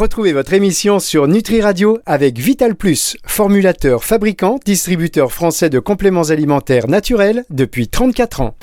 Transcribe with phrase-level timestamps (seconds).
[0.00, 6.30] Retrouvez votre émission sur Nutri Radio avec Vital Plus, formulateur, fabricant, distributeur français de compléments
[6.30, 8.54] alimentaires naturels depuis 34 ans.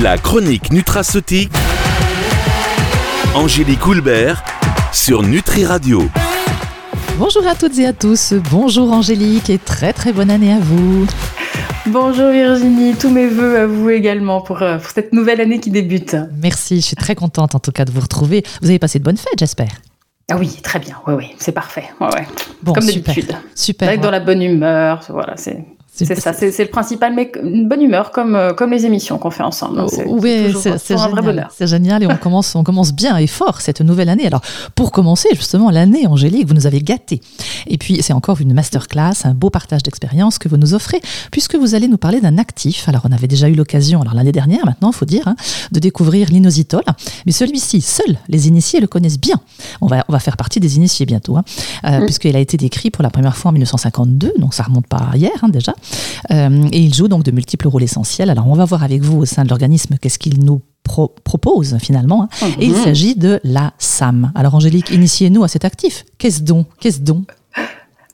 [0.00, 1.52] La chronique nutraceutique.
[3.34, 4.42] Angélique Houlbert
[4.90, 6.02] sur Nutri Radio.
[7.18, 11.06] Bonjour à toutes et à tous, bonjour Angélique et très très bonne année à vous.
[11.88, 15.68] Bonjour Virginie, tous mes voeux à vous également pour, euh, pour cette nouvelle année qui
[15.68, 16.16] débute.
[16.42, 18.44] Merci, je suis très contente en tout cas de vous retrouver.
[18.62, 19.68] Vous avez passé de bonnes fêtes, j'espère.
[20.28, 21.84] Ah oui, très bien, oui, oui, c'est parfait.
[22.00, 22.26] Ouais, ouais.
[22.62, 23.36] Bon, Comme super, d'habitude.
[23.54, 23.88] super.
[23.88, 25.64] Avec dans la bonne humeur, voilà, c'est
[26.04, 29.30] c'est ça, c'est le principal, mais une bonne humeur comme, euh, comme les émissions qu'on
[29.30, 29.84] fait ensemble.
[29.88, 30.52] C'est Oui,
[30.90, 31.50] un vrai bonheur.
[31.56, 34.26] C'est génial et on commence, on commence bien et fort cette nouvelle année.
[34.26, 34.42] Alors,
[34.74, 37.20] pour commencer, justement, l'année, Angélique, vous nous avez gâtés.
[37.66, 41.56] Et puis, c'est encore une masterclass, un beau partage d'expérience que vous nous offrez, puisque
[41.56, 42.88] vous allez nous parler d'un actif.
[42.88, 45.36] Alors, on avait déjà eu l'occasion, alors l'année dernière, maintenant, il faut dire, hein,
[45.72, 46.82] de découvrir l'inositol.
[47.24, 49.40] Mais celui-ci, seuls les initiés le connaissent bien.
[49.80, 51.44] On va, on va faire partie des initiés bientôt, hein,
[51.84, 55.08] euh, puisqu'il a été décrit pour la première fois en 1952, donc ça remonte pas
[55.12, 55.74] à hier hein, déjà.
[56.30, 58.30] Euh, et il joue donc de multiples rôles essentiels.
[58.30, 61.76] Alors, on va voir avec vous au sein de l'organisme qu'est-ce qu'il nous pro- propose
[61.80, 62.28] finalement.
[62.42, 62.48] hein.
[62.60, 64.32] Et il s'agit de la SAM.
[64.34, 66.04] Alors, Angélique, initiez-nous à cet actif.
[66.18, 67.30] Qu'est-ce donc Qu'est-ce donc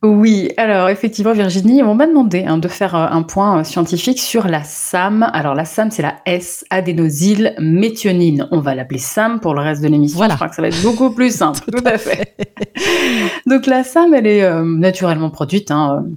[0.02, 4.18] Oui, alors effectivement, Virginie, on m'a demandé hein, de faire euh, un point euh, scientifique
[4.18, 5.22] sur la SAM.
[5.32, 8.48] Alors la SAM, c'est la S-adénosyl méthionine.
[8.50, 10.16] On va l'appeler SAM pour le reste de l'émission.
[10.18, 10.34] Voilà.
[10.34, 11.60] Je crois que ça va être beaucoup plus simple.
[11.70, 12.34] Tout à fait.
[13.46, 15.70] Donc la SAM, elle est euh, naturellement produite.
[15.70, 16.10] hein, euh,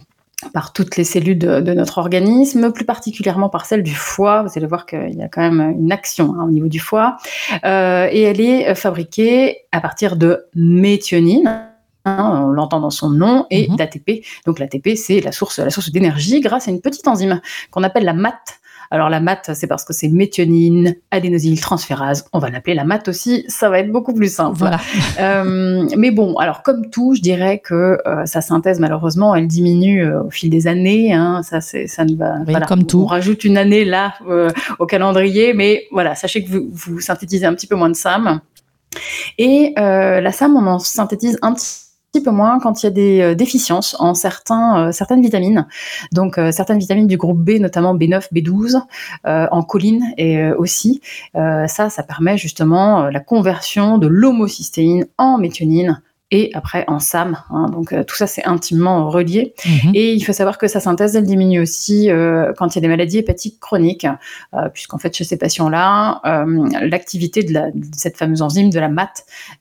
[0.53, 4.43] par toutes les cellules de, de notre organisme, plus particulièrement par celle du foie.
[4.43, 7.17] Vous allez voir qu'il y a quand même une action hein, au niveau du foie.
[7.65, 11.69] Euh, et elle est euh, fabriquée à partir de méthionine.
[12.07, 13.77] hein, on l'entend dans son nom, et Mhm.
[13.77, 14.23] d'ATP.
[14.45, 18.03] Donc l'ATP, c'est la source, la source d'énergie grâce à une petite enzyme qu'on appelle
[18.05, 18.37] la MAT.
[18.95, 22.27] Alors la MAT, c'est parce que c'est méthionine, adénosyltransférase.
[22.31, 24.57] On va l'appeler la MAT aussi, ça va être beaucoup plus simple.
[24.57, 24.79] Voilà.
[25.17, 30.05] Euh, mais bon, alors comme tout, je dirais que euh, sa synthèse, malheureusement, elle diminue
[30.05, 31.13] euh, au fil des années.
[31.13, 32.35] Hein, ça, c'est, ça ne va.
[32.45, 33.03] Oui, comme tout.
[33.03, 34.15] On rajoute une année là
[34.79, 38.41] au calendrier, mais voilà, sachez que vous, vous synthétisez un petit peu moins de SAM.
[39.37, 41.84] Et la SAM, on en synthétise un petit
[42.21, 44.13] peu moins quand il y a des euh, déficiences en
[44.51, 45.67] euh, certaines vitamines.
[46.11, 48.81] Donc euh, certaines vitamines du groupe B, notamment B9, B12,
[49.25, 51.01] euh, en choline et aussi.
[51.33, 57.37] Ça, ça permet justement la conversion de l'homocystéine en méthionine et après en SAM.
[57.51, 57.69] hein.
[57.69, 59.53] donc euh, tout ça, c'est intimement relié.
[59.65, 59.91] Mhm.
[59.93, 62.81] Et il faut savoir que sa synthèse, elle diminue aussi euh, quand il y a
[62.81, 64.07] des maladies hépatiques chroniques,
[64.53, 68.79] euh, puisqu'en fait, chez ces patients-là, euh, l'activité de, la- de cette fameuse enzyme, de
[68.79, 69.11] la MAT,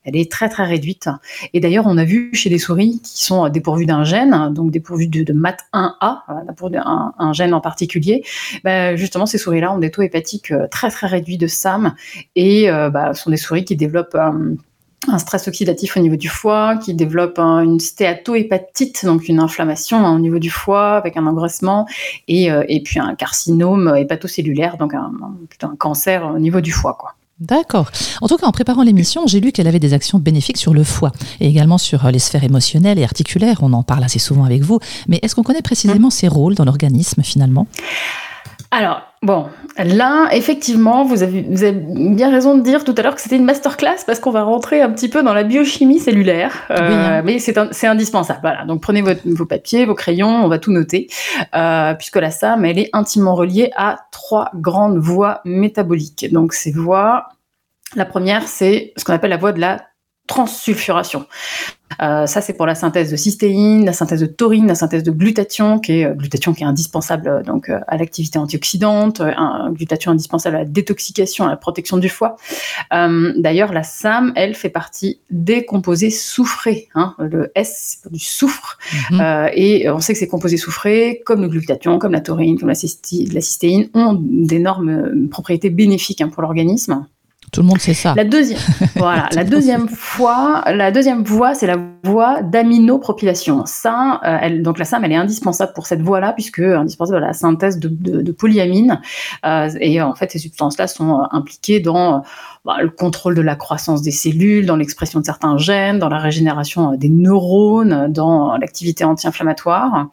[0.04, 1.08] elle est très très réduite.
[1.52, 5.08] Et d'ailleurs, on a vu chez des souris qui sont dépourvues d'un gène, donc dépourvues
[5.08, 8.24] de, de MAT1A, voilà, dépourvues d'un un gène en particulier,
[8.64, 11.94] bah, justement, ces souris-là ont des taux hépatiques euh, très très réduits de SAM
[12.36, 14.54] et euh, bah, sont des souris qui développent euh,
[15.08, 20.04] un stress oxydatif au niveau du foie, qui développe un- une stéatohépatite, donc une inflammation
[20.04, 21.86] hein, au niveau du foie avec un engraissement,
[22.28, 25.12] et, euh, et puis un carcinome hépatocellulaire, donc un,
[25.48, 26.96] plutôt un cancer au niveau du foie.
[26.98, 27.14] Quoi.
[27.40, 27.90] D'accord.
[28.20, 30.84] En tout cas, en préparant l'émission, j'ai lu qu'elle avait des actions bénéfiques sur le
[30.84, 31.10] foie
[31.40, 33.58] et également sur euh, les sphères émotionnelles et articulaires.
[33.62, 34.78] On en parle assez souvent avec vous.
[35.08, 37.66] Mais est-ce qu'on connaît précisément ses rôles dans l'organisme finalement?
[38.70, 43.14] Alors, bon, là, effectivement, vous avez, vous avez bien raison de dire tout à l'heure
[43.16, 46.52] que c'était une masterclass parce qu'on va rentrer un petit peu dans la biochimie cellulaire,
[46.70, 47.22] euh, Oui, hein.
[47.24, 48.38] mais c'est indispensable.
[48.42, 51.08] Voilà, donc prenez votre- vos papiers, vos crayons, on va tout noter,
[51.56, 56.30] euh, puisque la SAM, elle est intimement reliée à trois grandes voies métaboliques.
[56.32, 57.28] Donc, ces voies,
[57.96, 59.82] la première, c'est ce qu'on appelle la voie de la
[60.26, 61.26] transsulfuration.
[62.02, 65.10] Euh, ça, c'est pour la synthèse de cystéine, la synthèse de taurine, la synthèse de
[65.10, 70.12] glutathion, qui est, euh, glutathion qui est indispensable euh, donc, à l'activité antioxydante, un, glutathion
[70.12, 72.36] indispensable à la détoxication, à la protection du foie.
[72.90, 76.88] D'ailleurs, la SAM, elle, fait partie des composés soufrés.
[76.94, 77.14] Hein.
[77.18, 78.78] Le S, du soufre.
[79.10, 79.20] Mhm.
[79.20, 82.68] Euh, et on sait que ces composés soufrés, comme le glutathion, comme la taurine, comme
[82.68, 87.06] la, cystéine, ont d'énormes propriétés bénéfiques hein, pour l'organisme.
[87.54, 88.14] Tout le monde sait ça.
[88.16, 88.58] La deuxième,
[88.96, 93.64] voilà, la deuxième fois, la deuxième voie, c'est la voie d'aminopropylation.
[93.64, 97.28] Ça, euh, elle, donc la SAM, elle est indispensable pour cette voie-là, puisque indispensable à
[97.28, 99.00] la synthèse de, de, de polyamines.
[99.46, 102.18] Euh, et en fait, ces substances-là sont euh, impliquées dans euh,
[102.64, 106.18] bah, le contrôle de la croissance des cellules, dans l'expression de certains gènes, dans la
[106.18, 110.08] régénération euh, des neurones, dans l'activité anti-inflammatoire.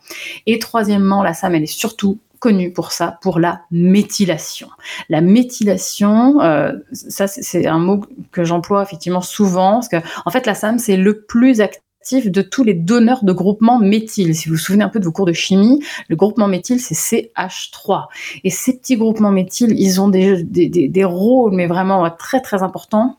[0.46, 4.68] Et troisièmement, la SAM, elle est surtout connue pour ça, pour la méthylation.
[5.10, 8.02] La méthylation, euh, ça c'est- un mot
[8.34, 12.42] que j'emploie effectivement souvent, parce que en fait la SAM c'est le plus actif de
[12.42, 14.34] tous les donneurs de groupements méthyl.
[14.36, 16.96] Si vous vous souvenez un peu de vos cours de chimie, le groupement méthyl c'est
[16.96, 18.08] CH3.
[18.44, 22.42] Et ces petits groupements méthyl, ils ont des, des, des, des rôles mais vraiment très
[22.42, 23.18] très importants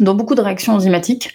[0.00, 1.32] dans beaucoup de réactions enzymatiques,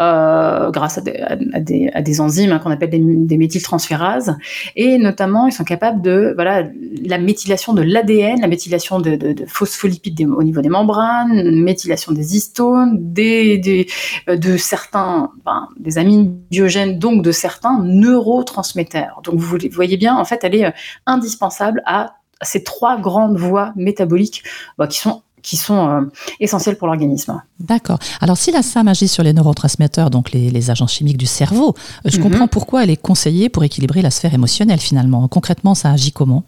[0.00, 4.36] euh, grâce à des, enzymes hein, qu'on appelle des, des, méthyltransférases,
[4.76, 6.64] et notamment ils sont capables de voilà
[7.04, 12.12] la méthylation de l'ADN, la méthylation de, de, de phospholipides au niveau des membranes, méthylation
[12.12, 13.86] des histones, des,
[14.28, 19.20] euh, de certains ben, des amines biogènes, donc de certains neurotransmetteurs.
[19.24, 20.70] Donc vous voyez bien, en fait, elle est euh,
[21.06, 24.42] indispensable à ces trois grandes voies métaboliques
[24.78, 26.00] bah, qui sont qui sont euh,
[26.40, 27.40] essentiels pour l'organisme.
[27.58, 27.98] D'accord.
[28.20, 31.74] Alors si la SAM agit sur les neurotransmetteurs, donc les, les agents chimiques du cerveau,
[31.74, 32.22] euh, je mm -hmm.
[32.24, 35.28] comprends pourquoi elle est conseillée pour équilibrer la sphère émotionnelle finalement.
[35.28, 36.44] Concrètement, ça agit comment?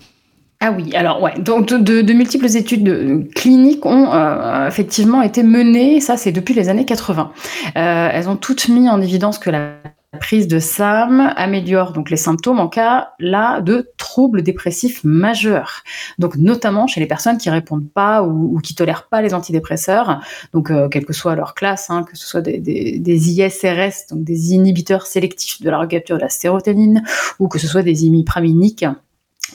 [0.65, 5.21] Ah oui, alors ouais, donc de, de, de multiples études de, cliniques ont euh, effectivement
[5.21, 7.33] été menées, ça c'est depuis les années 80.
[7.77, 9.73] Euh, elles ont toutes mis en évidence que la
[10.19, 15.83] prise de SAM améliore donc les symptômes en cas là de troubles dépressifs majeurs.
[16.19, 20.21] Donc notamment chez les personnes qui répondent pas ou, ou qui tolèrent pas les antidépresseurs,
[20.53, 24.53] donc euh, quelle que soit leur classe, hein, que ce soit des, ISRS, donc des
[24.53, 27.03] inhibiteurs sélectifs de la recapture de la sérotonine,
[27.39, 28.85] ou que ce soit des imipraminiques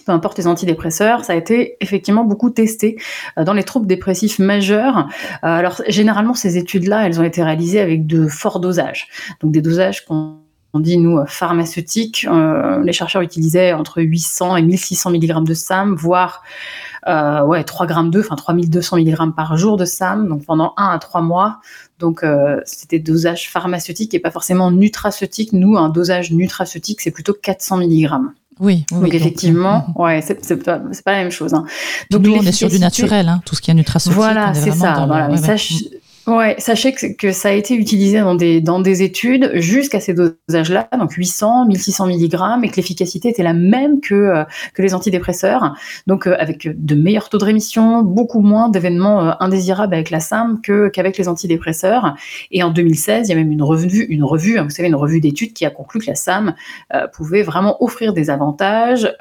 [0.06, 2.98] peu importe les antidépresseurs, ça a été effectivement beaucoup testé
[3.36, 5.09] dans les troubles dépressifs majeurs.
[5.42, 9.07] Alors généralement ces études-là, elles ont été réalisées avec de forts dosages,
[9.42, 10.06] donc des dosages
[10.78, 12.28] on dit nous pharmaceutiques.
[12.30, 16.44] Euh, les chercheurs utilisaient entre 800 et 1600 mg de SAM, voire
[17.08, 20.90] euh, ouais 3 grammes 2, enfin 3200 mg par jour de SAM, donc pendant 1
[20.90, 21.60] à 3 mois.
[21.98, 25.52] Donc euh, c'était dosage pharmaceutique et pas forcément nutraceutique.
[25.52, 28.10] Nous, un dosage nutraceutique, c'est plutôt 400 mg.
[28.60, 31.54] Oui, donc oui, effectivement, donc, ouais, c'est pas, pas la même chose.
[31.54, 31.66] Hein.
[32.10, 34.16] Donc nous, on est sur du naturel, hein, tout ce qui est nutraceutique.
[34.16, 35.06] Voilà, c'est ça.
[35.06, 35.34] Voilà, le...
[35.34, 35.97] mais ouais, ça, ouais.
[36.28, 40.90] Ouais, sachez que, ça a été utilisé dans des, dans des études jusqu'à ces dosages-là,
[41.00, 44.44] donc 800, 1600 mg, et que l'efficacité était la même que, euh,
[44.74, 45.74] que les antidépresseurs,
[46.06, 50.20] donc euh, avec de meilleurs taux de rémission, beaucoup moins d'événements euh, indésirables avec la
[50.20, 52.18] SAM qu'avec les antidépresseurs.
[52.52, 54.96] Et en 2016, il y a même une revue, une revue, hein, vous savez, une
[54.96, 56.56] revue d'études qui a conclu que la SAM
[57.14, 59.16] pouvait vraiment offrir des avantages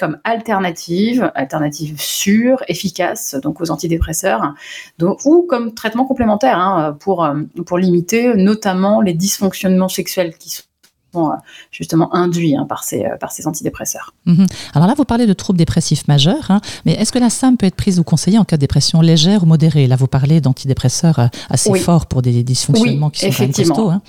[0.00, 4.54] comme alternative, alternative sûre, efficace, donc aux antidépresseurs,
[4.98, 7.28] donc, ou comme traitement complémentaire Hein, pour,
[7.66, 11.32] pour limiter notamment les dysfonctionnements sexuels qui sont
[11.70, 14.14] justement induits hein, par, ces, par ces antidépresseurs.
[14.26, 14.46] -hmm.
[14.74, 17.66] Alors là, vous parlez de troubles dépressifs majeurs, hein, mais est-ce que la SAM peut
[17.66, 19.86] être prise ou conseillée en cas de dépression légère ou modérée?
[19.86, 21.80] Là, vous parlez d'antidépresseurs assez oui.
[21.80, 23.90] forts pour des dysfonctionnements oui, qui sont quand même costauds.
[23.90, 24.02] Hein.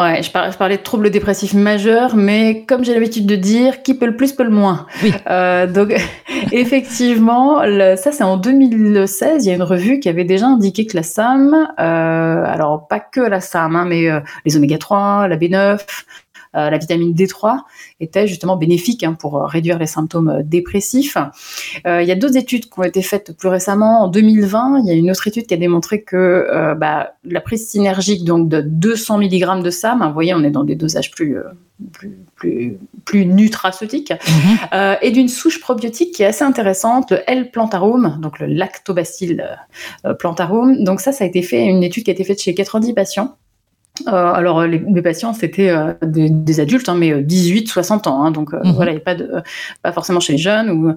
[0.00, 3.82] Ouais, je parlais, je parlais de troubles dépressifs majeurs, mais comme j'ai l'habitude de dire,
[3.82, 4.86] qui peut le plus peut le moins.
[5.02, 5.12] Oui.
[5.28, 5.94] Euh, donc,
[6.52, 10.86] effectivement, le, ça c'est en 2016, il y a une revue qui avait déjà indiqué
[10.86, 15.28] que la SAM, euh, alors pas que la SAM, hein, mais euh, les oméga 3,
[15.28, 15.76] la B9, euh,
[16.54, 17.60] la vitamine D3
[18.00, 21.16] était justement bénéfique hein, pour réduire les symptômes dépressifs.
[21.86, 24.02] Euh, il y a d'autres études qui ont été faites plus récemment.
[24.04, 27.40] En 2020, il y a une autre étude qui a démontré que euh, bah, la
[27.40, 30.74] prise synergique donc de 200 mg de SAM, hein, vous voyez, on est dans des
[30.76, 31.36] dosages plus
[31.92, 34.68] plus, plus, plus nutraceutiques, mm -hmm.
[34.74, 39.42] euh, et d'une souche probiotique qui est assez intéressante, le L-plantarum, donc le lactobacille
[40.04, 40.84] euh, plantarum.
[40.84, 43.36] Donc ça, ça a été fait, une étude qui a été faite chez 90 patients.
[44.08, 48.30] Euh, alors les, les, patients c'était euh, des, des, adultes, hein, mais 18-60 ans, hein,
[48.30, 48.72] donc euh, mmh.
[48.72, 49.28] voilà, il pas de,
[49.82, 50.70] pas forcément chez les jeunes.
[50.70, 50.94] Ou,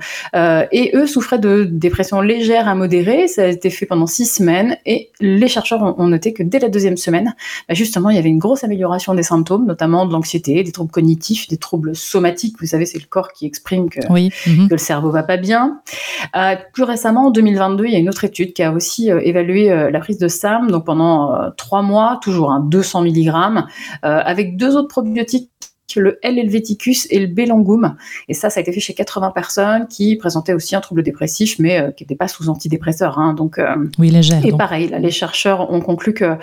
[0.72, 3.28] et eux souffraient de dépression légère à modérée.
[3.28, 6.60] Ça a été fait pendant six semaines et les chercheurs ont, ont noté que dès
[6.60, 7.36] la deuxième semaine,
[7.68, 10.92] bah, justement, il y avait une grosse amélioration des symptômes, notamment de l'anxiété, des troubles
[10.92, 12.58] cognitifs, des troubles somatiques.
[12.60, 14.32] Vous savez, c'est le corps qui exprime que, oui.
[14.46, 15.82] que le cerveau va pas bien.
[16.74, 20.00] plus récemment, en 2022, il y a une autre étude qui a aussi évalué la
[20.00, 23.62] prise de SAM, donc pendant trois mois, toujours un hein, 200 mg, euh,
[24.04, 25.52] avec deux autres probiotiques
[25.96, 26.40] le L.
[26.40, 27.96] helveticus et le Belangum.
[28.28, 31.58] Et ça, ça a été fait chez 80 personnes qui présentaient aussi un trouble dépressif,
[31.60, 33.20] mais euh, qui n'étaient pas sous antidépresseurs.
[33.20, 33.34] Hein.
[33.34, 34.44] Donc, euh, oui, légère.
[34.46, 34.60] Et donc.
[34.60, 36.36] pareil, là, les chercheurs ont conclu que,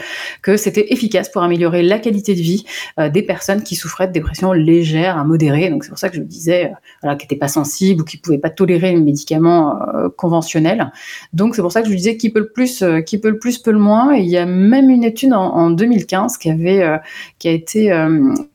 [0.42, 2.64] que c'était efficace pour améliorer la qualité de vie
[2.99, 5.70] euh, des personnes qui souffraient de dépression légère à modérée.
[5.70, 6.72] Donc, c'est pour ça que je disais,
[7.02, 9.78] voilà, qui n'étaient pas sensibles ou qui ne pouvaient pas tolérer les médicaments
[10.16, 10.92] conventionnels.
[11.32, 13.58] Donc, c'est pour ça que je disais qui peut le plus, qui peut le plus,
[13.58, 14.14] peut le moins.
[14.14, 17.00] Et il y a même une étude en, en 2015 qui avait,
[17.38, 17.90] qui a été,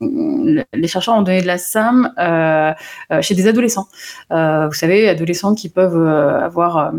[0.00, 2.72] les chercheurs ont donné de la SAM euh,
[3.12, 3.88] euh, chez des adolescents.
[4.32, 6.92] Euh, vous savez, adolescents qui peuvent avoir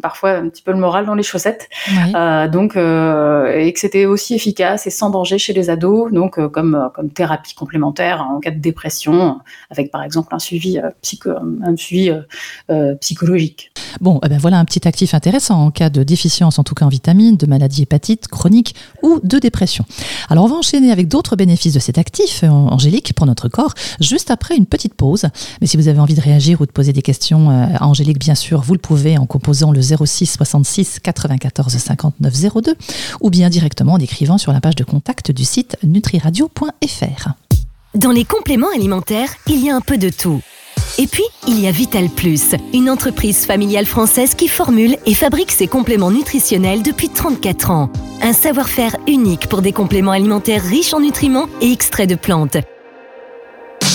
[0.00, 1.68] parfois un petit peu le moral dans les chaussettes.
[1.88, 2.12] Oui.
[2.14, 6.38] Euh, donc, euh, et que c'était aussi efficace et sans danger chez les ados, donc
[6.38, 11.30] euh, comme, comme thérapie complémentaire en cas de dépression, avec par exemple un suivi, psycho,
[11.62, 12.12] un suivi
[13.00, 13.72] psychologique.
[14.00, 16.84] Bon, eh ben voilà un petit actif intéressant en cas de déficience, en tout cas
[16.84, 19.84] en vitamines, de maladie hépatite chronique ou de dépression.
[20.28, 24.30] Alors, on va enchaîner avec d'autres bénéfices de cet actif, Angélique, pour notre corps, juste
[24.30, 25.26] après une petite pause.
[25.60, 28.34] Mais si vous avez envie de réagir ou de poser des questions à Angélique, bien
[28.34, 32.74] sûr, vous le pouvez en composant le 06 66 94 59 02
[33.20, 37.28] ou bien directement en écrivant sur la page de contact du site nutriradio.fr.
[37.94, 40.42] Dans les compléments alimentaires, il y a un peu de tout.
[40.98, 45.50] Et puis, il y a Vital Plus, une entreprise familiale française qui formule et fabrique
[45.50, 47.90] ses compléments nutritionnels depuis 34 ans.
[48.22, 52.56] Un savoir-faire unique pour des compléments alimentaires riches en nutriments et extraits de plantes.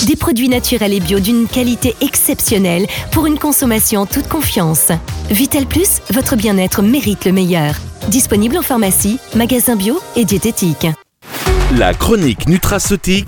[0.08, 4.92] Des produits naturels et bio d'une qualité exceptionnelle pour une consommation en toute confiance.
[5.30, 7.76] Vital Plus, votre bien-être mérite le meilleur.
[8.08, 10.88] Disponible en pharmacie, magasin bio et diététique.
[11.78, 13.28] La chronique nutraceutique.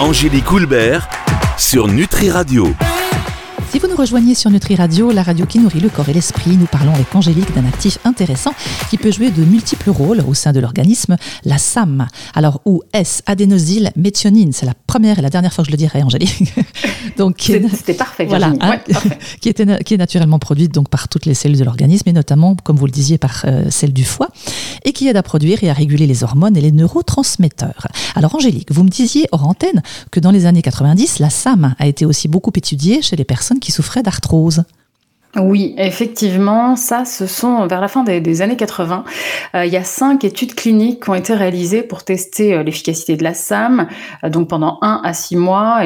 [0.00, 1.08] Angélique Houlbert
[1.56, 2.74] sur Nutri Radio.
[3.70, 6.56] Si vous nous rejoignez sur Nutri Radio, la radio qui nourrit le corps et l'esprit,
[6.56, 8.50] nous parlons avec Angélique d'un actif intéressant
[8.90, 12.08] qui peut jouer de multiples rôles au sein de l'organisme, la SAM.
[12.34, 16.02] Alors, ou S-adénosyl méthionine, c'est la première et la dernière fois que je le dirai,
[16.02, 16.52] Angélique.
[17.16, 18.80] donc, c'était parfait, voilà, hein,
[19.40, 22.56] qui, était, qui est naturellement produite donc par toutes les cellules de l'organisme et notamment,
[22.56, 24.30] comme vous le disiez, par euh, celle du foie
[24.84, 27.86] et qui aide à produire et à réguler les hormones et les neurotransmetteurs.
[28.16, 29.80] Alors, Angélique, vous me disiez hors antenne
[30.10, 33.60] que dans les années 90, la SAM a été aussi beaucoup étudiée chez les personnes
[33.60, 34.64] qui souffraient d'arthrose.
[35.36, 39.04] Oui, effectivement, ça, ce sont vers la fin des, années 80.
[39.54, 43.16] Euh, il y a cinq études cliniques qui ont été réalisées pour tester euh, l'efficacité
[43.16, 43.86] de la SAM,
[44.24, 45.82] euh, donc pendant un à six mois.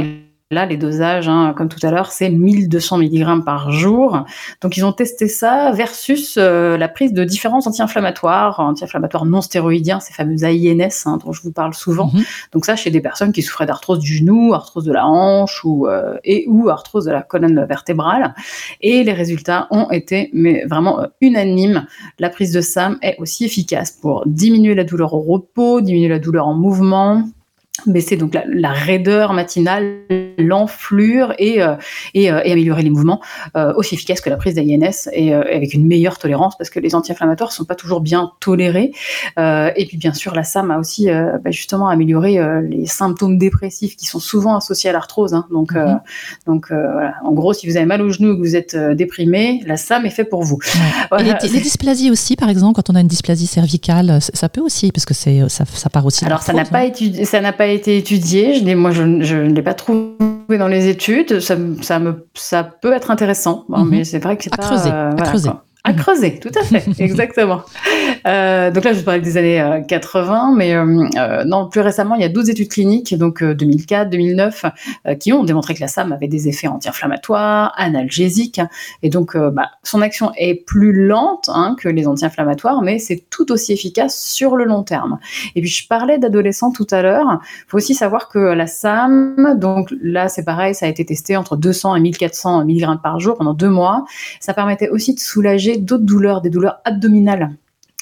[0.50, 4.26] Là, les dosages, hein, comme tout à l'heure, c'est 1200 mg par jour.
[4.60, 10.00] Donc, ils ont testé ça versus euh, la prise de différents anti-inflammatoires, anti-inflammatoires non stéroïdiens,
[10.00, 12.10] ces fameux AINS hein, dont je vous parle souvent.
[12.12, 12.24] Mhm.
[12.52, 15.86] Donc, ça, chez des personnes qui souffraient d'arthrose du genou, arthrose de la hanche ou,
[15.86, 18.34] euh, et ou arthrose de la colonne vertébrale.
[18.82, 21.86] Et les résultats ont été mais vraiment euh, unanimes.
[22.18, 26.18] La prise de SAM est aussi efficace pour diminuer la douleur au repos, diminuer la
[26.18, 27.24] douleur en mouvement,
[27.86, 29.96] baisser donc la, raideur matinale,
[30.38, 31.74] l'enflure et, euh,
[32.14, 33.20] et, euh, et, améliorer les mouvements,
[33.56, 36.94] euh, aussi efficace que la prise d'AINS et, avec une meilleure tolérance parce que les
[36.94, 38.92] anti-inflammatoires sont pas toujours bien tolérés.
[39.36, 44.06] et puis bien sûr, la SAM a aussi bah, justement amélioré les symptômes dépressifs qui
[44.06, 45.34] sont souvent associés à l'arthrose.
[45.34, 45.46] Hein.
[45.50, 46.00] Donc, mhm.
[46.46, 47.14] donc voilà.
[47.24, 50.06] en gros, si vous avez mal au genou et que vous êtes déprimé, la SAM
[50.06, 50.58] est fait pour vous.
[51.18, 55.04] les, dysplasies aussi, par exemple, quand on a une dysplasie cervicale, ça peut aussi parce
[55.04, 56.24] que c'est ça, ça part aussi.
[56.24, 58.54] Alors ça n'a pas étudié, ça n'a pas été étudié.
[58.54, 61.40] Je moi, je, ne l'ai pas trouvé dans les études.
[61.40, 63.88] Ça, ça, me, ça peut être intéressant, mhm.
[63.88, 64.62] mais c'est vrai que c'est pas.
[64.62, 65.50] Creuser, à creuser.
[65.86, 67.60] À creuser, tout à fait, exactement.
[68.26, 72.22] Euh, donc là, je parlais des années 80, euh, mais euh, non, plus récemment, il
[72.22, 74.64] y a 12 études cliniques, donc 2004, 2009,
[75.20, 78.62] qui ont démontré que la SAM avait des effets anti-inflammatoires, analgésiques,
[79.02, 83.52] et donc bah, son action est plus lente hein, que les anti-inflammatoires, mais c'est tout
[83.52, 85.18] aussi efficace sur le long terme.
[85.54, 87.40] Et puis je parlais d'adolescents tout à l'heure.
[87.42, 91.36] Il faut aussi savoir que la SAM, donc là c'est pareil, ça a été testé
[91.36, 94.06] entre 200 et 1400 mg par jour pendant deux mois.
[94.40, 97.50] Ça permettait aussi de soulager d'autres douleurs, des douleurs abdominales.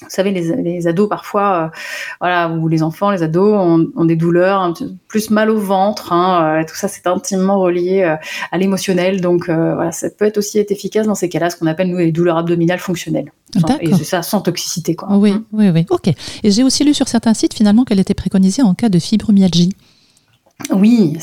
[0.03, 1.77] Vous savez, les, ados parfois, euh,
[2.21, 3.55] voilà, ou les enfants, les ados
[3.95, 4.75] ont, des douleurs,
[5.09, 6.13] plus mal au ventre.
[6.13, 8.17] Hein, euh, tout ça, c'est intimement relié euh,
[8.51, 9.21] à l'émotionnel.
[9.21, 11.99] Donc voilà, ça peut être aussi être efficace dans ces cas-là, ce qu'on appelle nous
[11.99, 13.33] les douleurs abdominales fonctionnelles.
[13.81, 15.09] Et c'est ça sans toxicité, quoi.
[15.13, 15.45] Oui, mmh.
[15.53, 15.87] oui, oui.
[15.91, 16.09] Ok.
[16.43, 19.73] Et j'ai aussi lu sur certains sites finalement qu'elle était préconisée en cas de fibromyalgie.
[20.71, 21.17] Oui,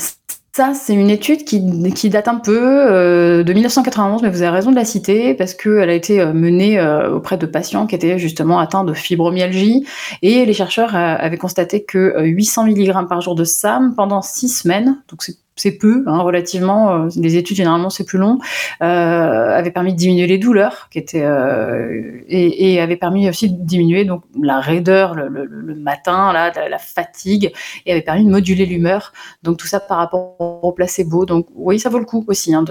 [0.52, 1.62] ça, c'est une étude qui,
[1.94, 5.54] qui, date un peu euh, de 1991, mais vous avez raison de la citer parce
[5.54, 9.86] qu'elle a été euh, menée euh, auprès de patients qui étaient justement atteints de fibromyalgie.
[10.22, 15.00] Et les chercheurs avaient constaté que 800 mg par jour de SAM pendant 6 semaines,
[15.08, 16.90] donc c'est c'est peu, hein, relativement.
[16.90, 18.38] Euh, les études généralement c'est plus long.
[18.82, 23.50] Euh, avait permis de diminuer les douleurs, qui étaient euh, et, et, avait permis aussi
[23.50, 27.52] de diminuer donc la raideur le, le, le matin, là, la, fatigue,
[27.84, 29.12] et avait permis de moduler l'humeur.
[29.42, 31.26] Donc tout ça par rapport au placebo.
[31.26, 32.64] Donc oui, ça vaut le coup aussi hein,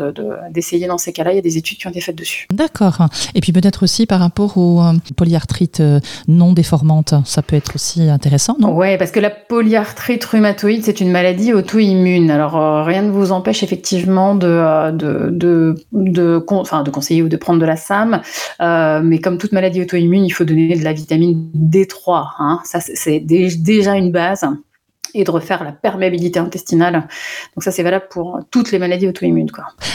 [0.49, 1.33] d'essayer de, dans ces cas-là.
[1.33, 2.47] Il y a des études qui ont été faites dessus.
[2.51, 2.97] D'accord.
[3.35, 5.83] Et puis peut-être aussi par rapport aux euh, polyarthrites
[6.27, 8.73] non déformantes, ça peut être aussi intéressant, non?
[8.73, 12.31] Ouais, parce que la polyarthrite rhumatoïde c'est une maladie auto-immune.
[12.31, 17.37] Alors rien ne vous empêche effectivement de, euh, de, de, de, de conseiller ou de
[17.37, 18.21] prendre de la SAM.
[18.61, 22.27] Euh, mais comme toute maladie auto-immune, il faut donner de la vitamine D3.
[22.39, 22.59] Hein.
[22.63, 24.45] Ça, c'est déjà une base
[25.13, 27.07] et de refaire la perméabilité intestinale.
[27.55, 29.49] Donc ça, c'est valable pour toutes les maladies auto-immunes.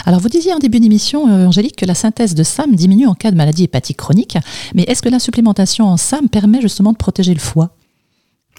[0.07, 3.15] Alors, vous disiez en début d'émission, euh, Angélique, que la synthèse de SAM diminue en
[3.15, 4.39] cas de maladie hépatique chronique.
[4.75, 7.71] Mais est-ce que la supplémentation en SAM permet justement de protéger le foie?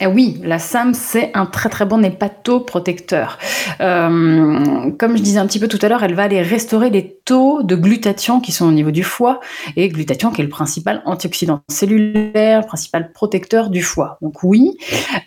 [0.01, 3.37] Eh oui, la SAM, c'est un très très bon hépatoprotecteur.
[3.79, 7.17] Euh, comme je disais un petit peu tout à l'heure, elle va aller restaurer les
[7.23, 9.39] taux de glutathion qui sont au niveau du foie,
[9.77, 14.17] et glutathion qui est le principal antioxydant cellulaire, principal protecteur du foie.
[14.21, 14.77] Donc oui,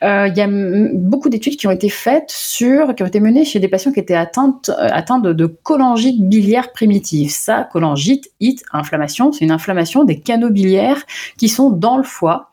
[0.05, 0.49] euh, il y a
[0.93, 4.01] beaucoup d'études qui ont été faites sur, qui ont été menées chez des patients qui
[4.01, 7.31] étaient atteints, euh, atteints de, cholangite biliaire primitive.
[7.31, 11.05] Ça, cholangite, it, inflammation, c'est une inflammation des canaux biliaires
[11.39, 12.51] qui sont dans le foie.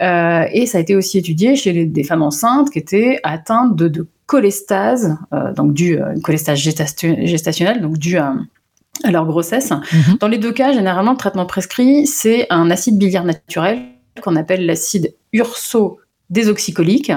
[0.00, 4.06] Et ça a été aussi étudié chez des femmes enceintes qui étaient atteintes de, de
[4.26, 8.34] cholestase, euh, donc dû à une cholestase gestationnelle, donc dû à
[9.04, 9.70] à leur grossesse.
[9.70, 10.18] Mhm.
[10.20, 13.80] Dans les deux cas, généralement, le traitement prescrit, c'est un acide biliaire naturel
[14.20, 15.98] qu'on appelle l'acide urso
[16.30, 17.12] désoxycholique.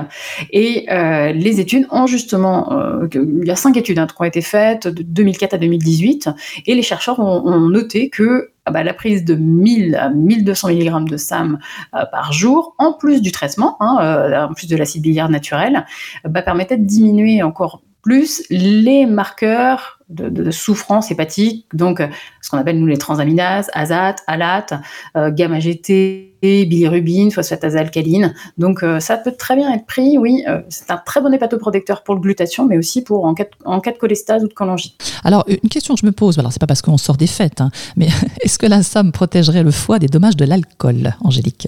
[0.52, 4.26] Et euh, les études ont justement, euh, il y a cinq études hein, qui ont
[4.26, 6.30] été faites de 2004 à 2018,
[6.66, 11.10] et les chercheurs ont, noté que ah bah, la prise de 1000 à 1200 mg
[11.10, 11.60] de SAM
[11.94, 15.86] euh, par jour, en plus du traitement, hein, en plus de l'acide biliaire naturel,
[16.24, 22.08] bah, permettait de diminuer encore plus les marqueurs de, souffrance hépatique, donc euh,
[22.40, 24.74] ce qu'on appelle nous les transaminases, azate, alate,
[25.18, 28.36] euh, gamma GT, bilirubine, phosphatase alcaline.
[28.60, 32.14] Donc euh, ça peut très bien être pris, oui, c'est un très bon hépatoprotecteur pour
[32.14, 34.94] le glutathion, mais aussi pour en cas, de, en cas de cholestase ou de cholangite.
[35.24, 37.60] Alors une question que je me pose, alors c'est pas parce qu'on sort des fêtes,
[37.60, 38.10] hein, mais
[38.42, 41.68] est-ce que la SAM protégerait le foie des dommages de l'alcool, Angélique?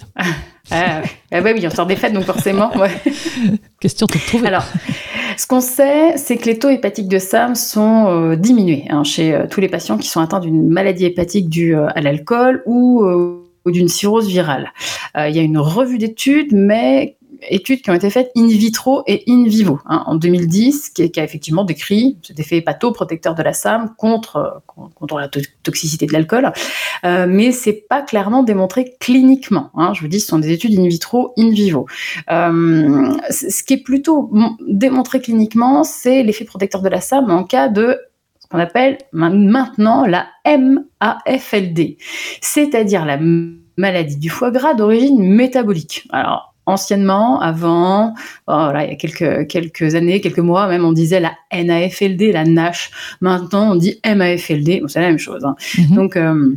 [0.70, 1.02] Ah,
[1.32, 2.72] ah oui, on sort des fêtes, donc forcément.
[3.80, 4.48] Question de trouver.
[4.48, 4.66] Alors,
[5.38, 9.36] ce qu'on sait, c'est que les taux hépatiques de SAM sont euh, diminués hein, chez
[9.36, 13.06] euh, tous les patients qui sont atteints d'une maladie hépatique due euh, à l'alcool ou
[13.66, 14.72] d'une cirrhose virale.
[15.16, 17.17] Il y a une revue d'études, mais
[17.50, 21.24] études qui ont été faites in vitro et in vivo hein, en 2010, qui, a
[21.24, 25.30] effectivement décrit cet effet hépatoprotecteur de la SAM contre, contre la
[25.64, 26.52] toxicité de l'alcool,
[27.06, 29.72] euh, mais c'est pas clairement démontré cliniquement.
[29.76, 29.94] Hein.
[29.94, 31.88] je vous dis, ce sont des études in vitro, in vivo.
[32.32, 34.32] Euh, ce qui est plutôt
[34.68, 37.98] démontré cliniquement, c'est l'effet protecteur de la SAM en cas de
[38.40, 41.98] ce qu'on appelle maintenant la MAFLD,
[42.42, 43.20] c'est-à-dire la
[43.78, 46.08] maladie du foie gras d'origine métabolique.
[46.12, 48.14] Alors, anciennement, avant,
[48.46, 52.44] voilà, il y a quelques, quelques années, quelques mois même, on disait la NAFLD, la
[52.44, 52.92] NASH.
[53.22, 54.84] Maintenant, on dit MAFLD.
[54.88, 55.44] c'est la même chose.
[55.46, 55.56] Hein.
[55.60, 55.96] Mm-hmm.
[55.96, 56.56] Donc, euh,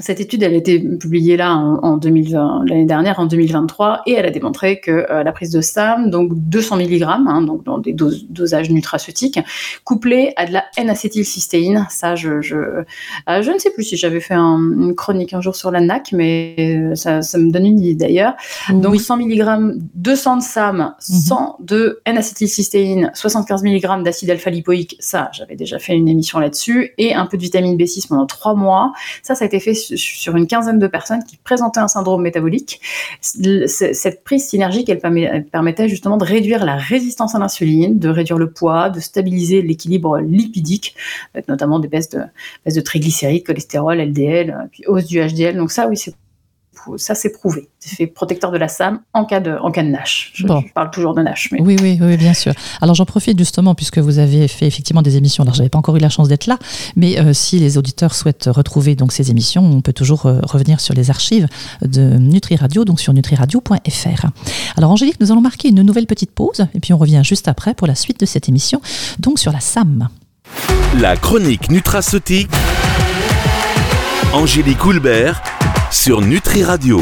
[0.00, 4.26] cette étude, elle a été publiée là en, 2020, l'année dernière, en 2023, et elle
[4.26, 7.92] a démontré que euh, la prise de SAM, donc 200 mg, hein, donc dans des
[7.92, 9.40] dosages nutraceutiques,
[9.84, 12.84] couplée à de la N-acétylcystéine, ça, je, je, euh,
[13.26, 16.94] je ne sais plus si j'avais fait une chronique un jour sur la NAC, mais
[16.94, 18.34] ça, ça me donne une idée d'ailleurs.
[18.70, 21.66] Donc 100 mg, 200 de SAM, 100 mhm.
[21.66, 27.26] de N-acétylcystéine, 75 mg d'acide alpha-lipoïque, ça, j'avais déjà fait une émission là-dessus, et un
[27.26, 28.92] peu de vitamine B6 pendant 3 mois.
[29.22, 32.80] Ça, ça a été fait sur une quinzaine de personnes qui présentaient un syndrome métabolique.
[33.20, 35.00] Cette prise synergique, elle,
[35.44, 40.18] permettait justement de réduire la résistance à l'insuline, de réduire le poids, de stabiliser l'équilibre
[40.18, 40.94] lipidique,
[41.48, 42.20] notamment des baisses de,
[42.64, 45.56] baisses de triglycérides, cholestérol, LDL, puis hausse du HDL.
[45.56, 46.14] Donc ça, oui, c'est
[46.96, 47.68] ça c'est prouvé.
[47.78, 50.32] C'est fait protecteur de la SAM en cas de, en cas de NASH.
[50.34, 51.50] Je, parle toujours de NASH.
[51.52, 52.52] Oui, oui, oui, bien sûr.
[52.80, 55.42] Alors j'en profite justement puisque vous avez fait effectivement des émissions.
[55.42, 56.58] Alors j'avais pas encore eu la chance d'être là,
[56.96, 60.80] mais euh, si les auditeurs souhaitent retrouver donc ces émissions, on peut toujours euh, revenir
[60.80, 61.46] sur les archives
[61.82, 64.26] de Nutri Radio, donc sur nutriradio.fr.
[64.76, 67.74] Alors Angélique, nous allons marquer une nouvelle petite pause et puis on revient juste après
[67.74, 68.80] pour la suite de cette émission,
[69.18, 70.08] donc sur la SAM.
[71.00, 72.50] La chronique nutraceutique.
[74.32, 75.42] Angélique Houlbert
[75.90, 77.00] sur Nutri Radio.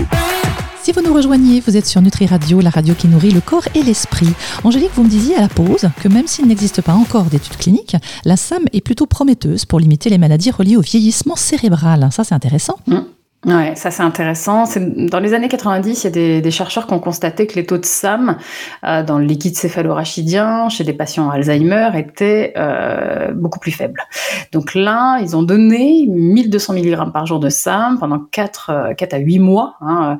[0.83, 3.67] Si vous nous rejoignez, vous êtes sur Nutri Radio, la radio qui nourrit le corps
[3.75, 4.29] et l'esprit.
[4.63, 7.97] Angélique, vous me disiez à la pause que même s'il n'existe pas encore d'études cliniques,
[8.25, 12.09] la SAM est plutôt prometteuse pour limiter les maladies reliées au vieillissement cérébral.
[12.13, 12.77] Ça, c'est intéressant.
[12.87, 12.99] Mmh.
[13.45, 14.65] Ouais, ça c'est intéressant.
[14.77, 17.79] Dans les années 90, il y a des, chercheurs qui ont constaté que les taux
[17.79, 18.39] de SAM
[18.83, 24.03] euh, dans le liquide céphalorachidien chez des patients Alzheimer étaient euh, beaucoup plus faibles.
[24.51, 29.17] Donc là, ils ont donné 1200 mg par jour de SAM pendant 4, 4 euh,
[29.17, 30.19] à 8 mois, hein,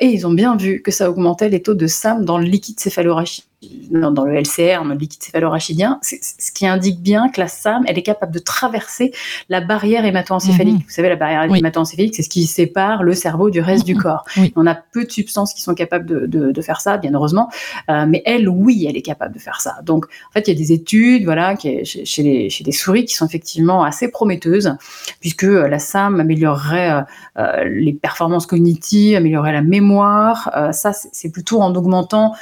[0.00, 2.78] et ils ont bien vu que ça augmentait les taux de SAM dans le liquide
[2.78, 3.51] céphalorachidien
[3.90, 8.02] dans le LCR, le liquide céphalorachidien, ce qui indique bien que la SAM, elle est
[8.02, 9.12] capable de traverser
[9.48, 10.74] la barrière hémato-encéphalique.
[10.74, 10.82] Mhm.
[10.86, 14.02] Vous savez, la barrière hémato-encéphalique, c'est ce qui sépare le cerveau du reste du mhm.
[14.02, 14.24] corps.
[14.56, 17.50] On a peu de substances qui sont capables de, faire ça, bien heureusement,
[17.90, 19.78] euh, mais elle, oui, elle est capable de faire ça.
[19.82, 23.04] Donc, en fait, il y a des études, voilà, qui, chez, les, chez des souris
[23.04, 24.76] qui sont effectivement assez prometteuses,
[25.20, 27.04] puisque euh, la SAM améliorerait
[27.36, 30.50] euh, les performances cognitives, améliorerait la mémoire.
[30.72, 32.34] ça, c'est plutôt en augmentant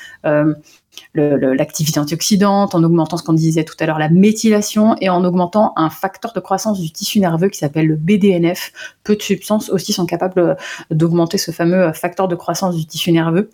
[1.14, 5.72] l'activité antioxydante, en augmentant ce qu'on disait tout à l'heure, la méthylation, et en augmentant
[5.76, 8.72] un facteur de croissance du tissu nerveux qui s'appelle le BDNF.
[9.04, 10.56] Peu de substances aussi sont capables
[10.90, 13.50] d'augmenter ce fameux facteur de croissance du tissu nerveux.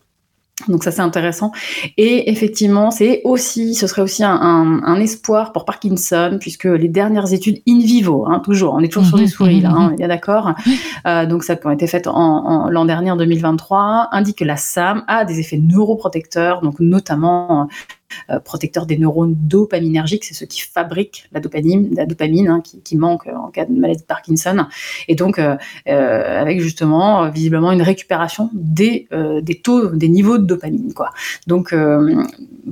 [0.68, 1.52] Donc ça c'est intéressant.
[1.98, 7.60] Et effectivement, c'est aussi, ce serait aussi un, espoir pour Parkinson, puisque les dernières études
[7.68, 9.92] in vivo, hein, toujours, on est toujours sur des mhm, souris là, mhm, hein, on
[9.92, 10.54] est bien d'accord.
[11.06, 14.56] Euh, donc ça qui ont été faites en, l'an dernier, en 2023, indique que la
[14.56, 17.64] SAM a des effets neuroprotecteurs, donc notamment euh,
[18.44, 23.26] protecteur des neurones dopaminergiques, c'est ceux qui fabriquent la dopamine, la dopamine hein, qui, manque
[23.26, 24.66] en cas de maladie de Parkinson,
[25.08, 25.56] et donc euh,
[25.88, 29.08] euh, avec justement visiblement une récupération des,
[29.42, 31.10] des taux, des niveaux de dopamine, quoi.
[31.46, 31.74] Donc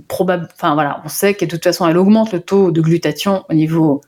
[0.08, 3.54] probable, voilà, on sait que de toute façon elle augmente le taux de glutathion au
[3.54, 4.00] niveau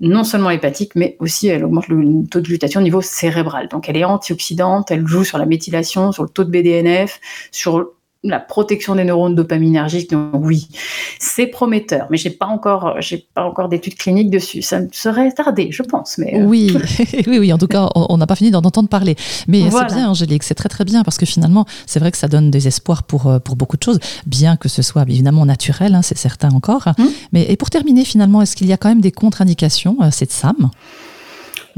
[0.00, 3.68] non seulement hépatique, mais aussi elle augmente le taux de glutathion au niveau cérébral.
[3.68, 7.20] Donc elle est antioxydante, elle joue sur la méthylation, sur le taux de BDNF,
[7.50, 7.90] sur
[8.24, 10.10] la protection des neurones dopaminergiques.
[10.10, 10.68] Donc oui,
[11.20, 14.62] c'est prometteur, mais j'ai pas encore, j'ai pas encore d'études cliniques dessus.
[14.62, 16.18] Ça me serait tardé, je pense.
[16.18, 16.44] Mais euh.
[16.44, 16.76] oui,
[17.26, 17.52] oui, oui.
[17.52, 19.16] En tout cas, on n'a pas fini d'en entendre parler.
[19.46, 22.28] Mais c'est bien, Angélique, c'est très très bien parce que finalement, c'est vrai que ça
[22.28, 25.94] donne des espoirs pour euh, pour beaucoup de choses, bien que ce soit évidemment naturel,
[25.94, 26.88] hein, c'est certain encore.
[26.98, 27.08] Hum.
[27.32, 30.32] Mais et pour terminer, finalement, est-ce qu'il y a quand même des contre-indications euh, cette
[30.32, 30.70] SAM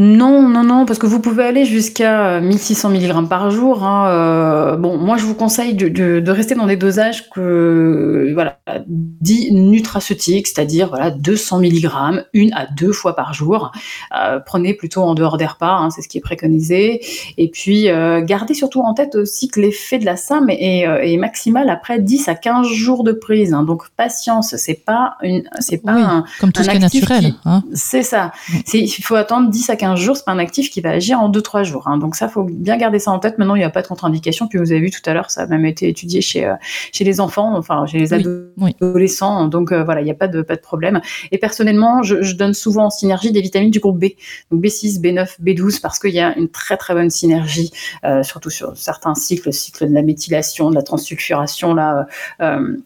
[0.01, 3.85] non, non, non, parce que vous pouvez aller jusqu'à 1600 mg par jour.
[3.85, 9.53] Hein, euh, bon, moi, je vous conseille de, rester dans des dosages que, voilà, dits
[9.53, 13.73] nutraceutiques, c'est-à-dire voilà 200 mg, une à deux fois par jour.
[14.19, 17.05] Euh, prenez plutôt en dehors des repas, hein, c'est ce qui est préconisé.
[17.37, 21.69] Et puis, euh, gardez surtout en tête aussi que l'effet de la SAM est, maximal
[21.69, 23.53] après 10 à 15 jours de prise.
[23.53, 23.65] Hein.
[23.65, 27.35] donc, patience, c'est pas une, c'est pas un, comme tout ce qui est naturel.
[27.75, 28.33] C'est ça.
[28.73, 31.31] Il faut attendre 10 à 15 jours, c'est pas un actif qui va agir en
[31.31, 31.89] 2-3 jours.
[31.89, 31.99] Hein.
[31.99, 33.39] Donc ça, faut bien garder ça en tête.
[33.39, 34.49] Maintenant, il n'y a pas de contre-indication.
[34.49, 36.55] Puis vous avez vu tout à l'heure, ça a même été étudié chez, euh,
[36.93, 39.47] chez les enfants, enfin chez les adolescents.
[39.49, 41.01] Donc euh, voilà, il n'y a pas de, pas de problème.
[41.33, 44.07] Et personnellement, je, donne souvent en synergie des vitamines du groupe B,
[44.51, 47.71] donc B6, B9, B12, parce qu'il y a une très très bonne synergie,
[48.05, 52.07] euh, surtout sur certains cycles, le cycle de la méthylation, de la transsulfuration, là,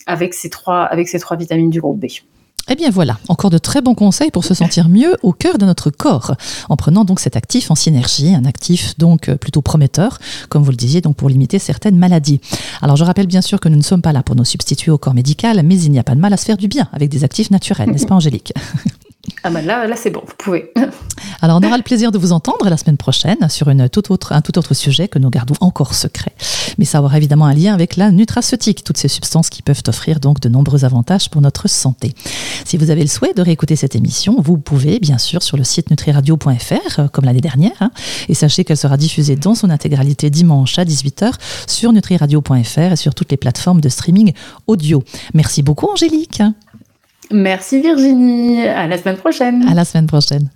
[0.07, 2.07] avec ces trois, avec ces trois vitamines du groupe B.
[2.71, 5.67] Eh bien voilà, encore de très bons conseils pour se sentir mieux au cœur de
[5.67, 6.35] notre corps,
[6.71, 10.71] en prenant donc cet actif en synergie, un actif donc euh, plutôt prometteur, comme vous
[10.71, 12.41] le disiez, donc pour limiter certaines maladies.
[12.81, 14.97] Alors je rappelle bien sûr que nous ne sommes pas là pour nous substituer au
[14.97, 17.11] corps médical, mais il n'y a pas de mal à se faire du bien avec
[17.11, 18.55] des actifs naturels, n'est-ce pas Angélique?
[19.43, 20.73] Ah ben là, là c'est bon, vous pouvez.
[21.45, 24.41] Alors on aura le plaisir de vous entendre la semaine prochaine sur une autre, un
[24.41, 26.33] tout autre sujet que nous gardons encore secret.
[26.79, 30.21] Mais ça aura évidemment un lien avec la nutraceutique, toutes ces substances qui peuvent offrir
[30.21, 32.15] donc de nombreux avantages pour notre santé.
[32.65, 35.65] Si vous avez le souhait de réécouter cette émission, vous pouvez bien sûr sur le
[35.65, 37.77] site nutriradio.fr euh, comme l'année dernière.
[37.81, 37.91] Hein,
[38.31, 41.35] et sachez qu'elle sera diffusée dans son intégralité dimanche à 18h
[41.67, 44.33] sur nutriradio.fr et sur toutes les plateformes de streaming
[44.67, 45.05] audio.
[45.35, 46.43] Merci beaucoup Angélique.
[47.31, 48.63] Merci Virginie.
[48.63, 49.69] À la semaine prochaine.
[49.69, 50.49] À la semaine prochaine.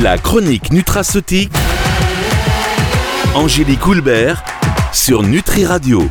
[0.00, 1.52] La chronique nutraceutique.
[3.34, 4.44] Angélique Houlbert
[4.92, 6.08] sur Nutri Radio.